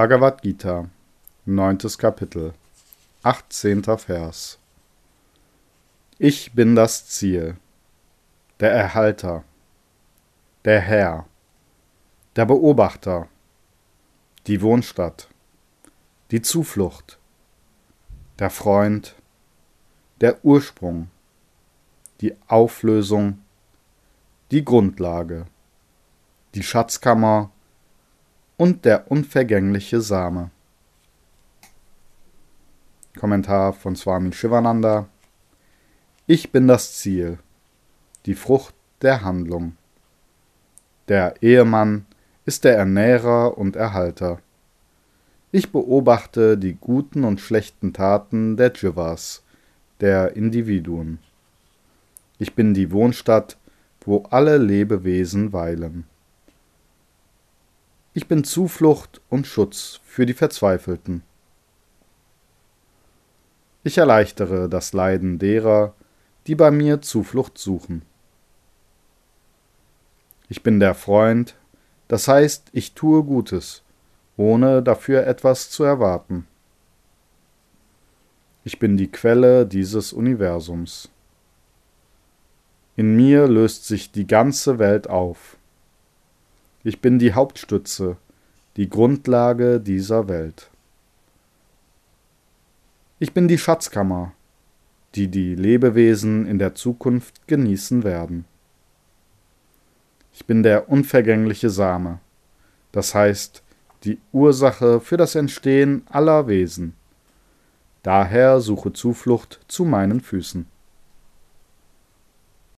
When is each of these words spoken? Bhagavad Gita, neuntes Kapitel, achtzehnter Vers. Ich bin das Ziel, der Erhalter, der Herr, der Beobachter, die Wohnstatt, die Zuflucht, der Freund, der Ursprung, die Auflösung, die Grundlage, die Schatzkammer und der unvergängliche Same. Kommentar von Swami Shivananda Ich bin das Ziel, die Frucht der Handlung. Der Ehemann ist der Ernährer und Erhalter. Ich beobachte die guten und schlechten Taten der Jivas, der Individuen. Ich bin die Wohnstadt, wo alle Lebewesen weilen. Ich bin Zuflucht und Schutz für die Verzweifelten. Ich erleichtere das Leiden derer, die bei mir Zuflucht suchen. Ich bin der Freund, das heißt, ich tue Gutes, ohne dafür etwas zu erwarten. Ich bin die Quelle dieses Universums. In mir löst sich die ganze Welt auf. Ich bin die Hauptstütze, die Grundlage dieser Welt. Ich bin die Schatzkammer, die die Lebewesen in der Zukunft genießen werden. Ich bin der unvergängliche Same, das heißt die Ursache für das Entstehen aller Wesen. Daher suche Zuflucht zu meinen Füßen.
Bhagavad 0.00 0.40
Gita, 0.40 0.88
neuntes 1.44 1.98
Kapitel, 1.98 2.54
achtzehnter 3.22 3.98
Vers. 3.98 4.58
Ich 6.16 6.54
bin 6.54 6.74
das 6.74 7.06
Ziel, 7.06 7.58
der 8.60 8.72
Erhalter, 8.72 9.44
der 10.64 10.80
Herr, 10.80 11.26
der 12.34 12.46
Beobachter, 12.46 13.28
die 14.46 14.62
Wohnstatt, 14.62 15.28
die 16.30 16.40
Zuflucht, 16.40 17.18
der 18.38 18.48
Freund, 18.48 19.14
der 20.22 20.42
Ursprung, 20.42 21.10
die 22.22 22.34
Auflösung, 22.48 23.42
die 24.50 24.64
Grundlage, 24.64 25.44
die 26.54 26.62
Schatzkammer 26.62 27.50
und 28.60 28.84
der 28.84 29.10
unvergängliche 29.10 30.02
Same. 30.02 30.50
Kommentar 33.18 33.72
von 33.72 33.96
Swami 33.96 34.34
Shivananda 34.34 35.08
Ich 36.26 36.52
bin 36.52 36.68
das 36.68 36.98
Ziel, 36.98 37.38
die 38.26 38.34
Frucht 38.34 38.74
der 39.00 39.24
Handlung. 39.24 39.76
Der 41.08 41.42
Ehemann 41.42 42.04
ist 42.44 42.64
der 42.64 42.76
Ernährer 42.76 43.56
und 43.56 43.76
Erhalter. 43.76 44.40
Ich 45.52 45.72
beobachte 45.72 46.58
die 46.58 46.74
guten 46.74 47.24
und 47.24 47.40
schlechten 47.40 47.94
Taten 47.94 48.58
der 48.58 48.74
Jivas, 48.74 49.42
der 50.00 50.36
Individuen. 50.36 51.18
Ich 52.38 52.54
bin 52.54 52.74
die 52.74 52.92
Wohnstadt, 52.92 53.56
wo 54.04 54.24
alle 54.28 54.58
Lebewesen 54.58 55.54
weilen. 55.54 56.09
Ich 58.12 58.26
bin 58.26 58.42
Zuflucht 58.42 59.20
und 59.28 59.46
Schutz 59.46 60.00
für 60.04 60.26
die 60.26 60.34
Verzweifelten. 60.34 61.22
Ich 63.84 63.98
erleichtere 63.98 64.68
das 64.68 64.92
Leiden 64.92 65.38
derer, 65.38 65.94
die 66.48 66.56
bei 66.56 66.72
mir 66.72 67.02
Zuflucht 67.02 67.56
suchen. 67.56 68.02
Ich 70.48 70.64
bin 70.64 70.80
der 70.80 70.96
Freund, 70.96 71.54
das 72.08 72.26
heißt, 72.26 72.70
ich 72.72 72.94
tue 72.94 73.22
Gutes, 73.22 73.84
ohne 74.36 74.82
dafür 74.82 75.24
etwas 75.28 75.70
zu 75.70 75.84
erwarten. 75.84 76.48
Ich 78.64 78.80
bin 78.80 78.96
die 78.96 79.12
Quelle 79.12 79.66
dieses 79.66 80.12
Universums. 80.12 81.10
In 82.96 83.14
mir 83.14 83.46
löst 83.46 83.86
sich 83.86 84.10
die 84.10 84.26
ganze 84.26 84.80
Welt 84.80 85.08
auf. 85.08 85.59
Ich 86.82 87.02
bin 87.02 87.18
die 87.18 87.34
Hauptstütze, 87.34 88.16
die 88.78 88.88
Grundlage 88.88 89.80
dieser 89.80 90.28
Welt. 90.28 90.70
Ich 93.18 93.34
bin 93.34 93.48
die 93.48 93.58
Schatzkammer, 93.58 94.32
die 95.14 95.28
die 95.28 95.54
Lebewesen 95.54 96.46
in 96.46 96.58
der 96.58 96.74
Zukunft 96.74 97.46
genießen 97.46 98.02
werden. 98.02 98.46
Ich 100.32 100.46
bin 100.46 100.62
der 100.62 100.88
unvergängliche 100.88 101.68
Same, 101.68 102.18
das 102.92 103.14
heißt 103.14 103.62
die 104.04 104.18
Ursache 104.32 105.00
für 105.00 105.18
das 105.18 105.34
Entstehen 105.34 106.06
aller 106.08 106.46
Wesen. 106.46 106.94
Daher 108.02 108.62
suche 108.62 108.94
Zuflucht 108.94 109.60
zu 109.68 109.84
meinen 109.84 110.22
Füßen. 110.22 110.64